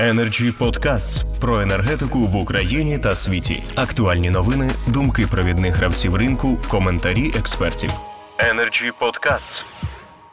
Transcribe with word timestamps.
Energy 0.00 0.58
Podcasts 0.58 1.40
про 1.40 1.60
енергетику 1.60 2.18
в 2.18 2.36
Україні 2.36 2.98
та 2.98 3.14
світі. 3.14 3.62
Актуальні 3.76 4.30
новини, 4.30 4.70
думки 4.88 5.26
провідних 5.30 5.76
гравців 5.76 6.16
ринку, 6.16 6.58
коментарі 6.68 7.32
експертів. 7.38 7.90
Energy 8.38 8.92
Podcasts. 9.00 9.64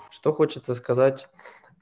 Что 0.10 0.34
хочется 0.34 0.76
сказать 0.76 1.28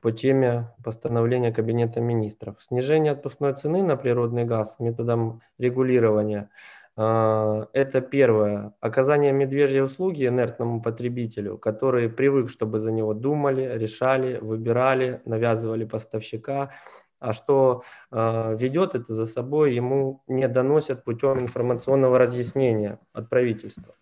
по 0.01 0.11
теме 0.11 0.67
постановления 0.83 1.51
Кабинета 1.51 2.01
министров. 2.01 2.55
Снижение 2.59 3.11
отпускной 3.11 3.53
цены 3.53 3.83
на 3.83 3.95
природный 3.95 4.45
газ 4.45 4.79
методом 4.79 5.41
регулирования 5.59 6.49
а, – 6.97 7.73
это 7.73 8.01
первое. 8.01 8.73
Оказание 8.79 9.31
медвежьей 9.31 9.83
услуги 9.83 10.27
инертному 10.27 10.81
потребителю, 10.81 11.57
который 11.57 12.09
привык, 12.09 12.49
чтобы 12.49 12.79
за 12.79 12.91
него 12.91 13.13
думали, 13.13 13.77
решали, 13.77 14.39
выбирали, 14.41 15.21
навязывали 15.25 15.85
поставщика, 15.85 16.69
а 17.18 17.32
что 17.32 17.82
э, 18.10 18.56
ведет 18.56 18.94
это 18.94 19.12
за 19.12 19.26
собой, 19.26 19.74
ему 19.74 20.22
не 20.26 20.48
доносят 20.48 21.04
путем 21.04 21.38
информационного 21.38 22.18
разъяснения 22.18 22.98
от 23.12 23.28
правительства. 23.28 23.94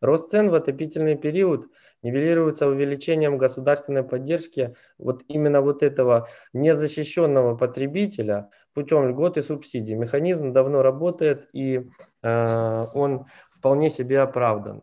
Рост 0.00 0.30
цен 0.30 0.50
в 0.50 0.54
отопительный 0.54 1.16
период 1.16 1.70
нивелируется 2.02 2.68
увеличением 2.68 3.38
государственной 3.38 4.04
поддержки 4.04 4.76
вот 4.98 5.22
именно 5.28 5.60
вот 5.60 5.82
этого 5.82 6.28
незащищенного 6.52 7.56
потребителя 7.56 8.50
путем 8.74 9.08
льгот 9.08 9.38
и 9.38 9.42
субсидий. 9.42 9.94
Механизм 9.94 10.52
давно 10.52 10.82
работает 10.82 11.48
и 11.52 11.88
э, 12.22 12.86
он 12.94 13.26
вполне 13.50 13.90
себе 13.90 14.20
оправдан. 14.20 14.82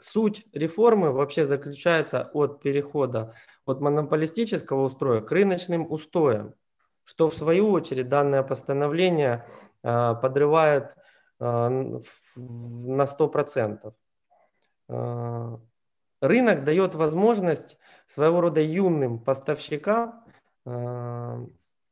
Суть 0.00 0.46
реформы 0.52 1.12
вообще 1.12 1.44
заключается 1.44 2.30
от 2.32 2.62
перехода 2.62 3.34
от 3.66 3.80
монополистического 3.80 4.84
устроя 4.84 5.20
к 5.20 5.30
рыночным 5.30 5.90
устоям, 5.90 6.54
что 7.04 7.28
в 7.28 7.34
свою 7.34 7.70
очередь 7.70 8.08
данное 8.08 8.42
постановление 8.42 9.46
э, 9.82 10.14
подрывает 10.20 10.94
э, 11.38 11.44
на 11.44 13.04
100%. 13.04 13.92
Э, 14.88 15.58
рынок 16.20 16.64
дает 16.64 16.94
возможность 16.94 17.76
своего 18.06 18.40
рода 18.40 18.60
юным 18.60 19.18
поставщикам 19.18 20.24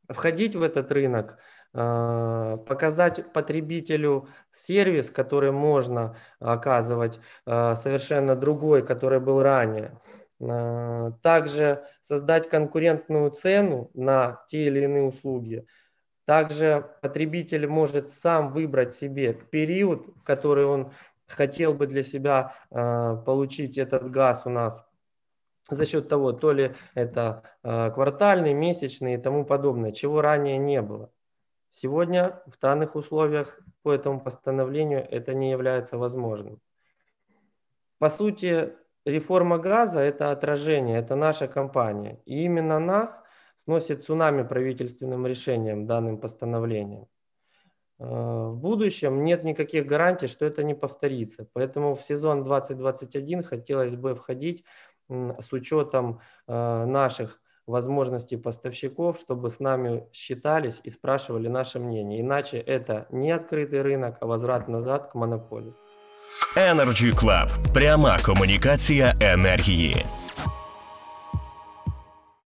входить 0.09 0.55
в 0.57 0.63
этот 0.63 0.93
рынок, 0.93 1.39
показать 1.73 3.33
потребителю 3.33 4.29
сервис, 4.51 5.11
который 5.11 5.53
можно 5.53 6.17
оказывать 6.41 7.21
э, 7.47 7.75
совершенно 7.75 8.35
другой, 8.37 8.85
который 8.87 9.21
был 9.21 9.43
ранее. 9.43 10.01
Э, 10.41 11.13
также 11.23 11.85
создать 12.01 12.49
конкурентную 12.49 13.31
цену 13.31 13.91
на 13.95 14.43
те 14.49 14.67
или 14.67 14.85
иные 14.85 15.03
услуги. 15.03 15.67
Также 16.25 16.91
потребитель 17.03 17.67
может 17.67 18.13
сам 18.13 18.53
выбрать 18.53 18.95
себе 18.95 19.33
период, 19.33 20.07
который 20.25 20.65
он 20.65 20.93
хотел 21.27 21.75
бы 21.75 21.87
для 21.87 22.03
себя 22.03 22.55
получить 22.71 23.79
этот 23.79 24.11
газ 24.11 24.43
у 24.45 24.51
нас 24.51 24.87
за 25.71 25.87
счет 25.87 26.09
того, 26.09 26.33
то 26.33 26.53
ли 26.53 26.75
это 26.95 27.45
квартальный, 27.63 28.53
месячный 28.53 29.15
и 29.15 29.19
тому 29.19 29.47
подобное, 29.47 29.93
чего 29.93 30.21
ранее 30.21 30.59
не 30.59 30.83
было. 30.83 31.11
Сегодня 31.71 32.43
в 32.47 32.59
данных 32.59 32.97
условиях 32.97 33.61
по 33.83 33.93
этому 33.93 34.21
постановлению 34.21 35.07
это 35.11 35.35
не 35.35 35.51
является 35.51 35.99
возможным. 35.99 36.61
По 37.99 38.09
сути, 38.09 38.75
реформа 39.05 39.59
газа– 39.59 40.01
это 40.01 40.31
отражение, 40.31 40.99
это 40.99 41.17
наша 41.17 41.49
компания. 41.49 42.21
И 42.25 42.45
именно 42.45 42.79
нас 42.79 43.23
сносит 43.57 44.05
цунами 44.05 44.43
правительственным 44.43 45.27
решением, 45.27 45.87
данным 45.87 46.19
постановлением. 46.19 47.07
Э, 47.99 48.49
в 48.49 48.57
будущем 48.57 49.25
нет 49.25 49.45
никаких 49.45 49.87
гарантий, 49.87 50.29
что 50.29 50.47
это 50.47 50.63
не 50.63 50.75
повторится. 50.75 51.49
Поэтому 51.53 51.95
в 51.95 52.01
сезон 52.01 52.45
2021 52.45 53.43
хотелось 53.43 53.95
бы 53.95 54.15
входить 54.15 54.65
с 55.09 55.53
учетом 55.53 56.21
э, 56.47 56.85
наших 56.85 57.41
возможностей 57.68 58.38
поставщиков, 58.38 59.18
чтобы 59.18 59.50
с 59.50 59.60
нами 59.60 60.04
считались 60.12 60.82
и 60.84 60.90
спрашивали 60.90 61.48
наше 61.48 61.80
мнение. 61.80 62.22
Иначе 62.22 62.58
это 62.58 63.08
не 63.12 63.32
открытый 63.32 63.82
рынок, 63.82 64.18
а 64.22 64.26
возврат 64.26 64.68
назад 64.68 65.12
к 65.12 65.16
монополии. 65.16 65.74
Energy 66.58 67.14
Club. 67.14 67.74
пряма 67.74 68.20
комунікація 68.26 69.14
енергії. 69.20 70.06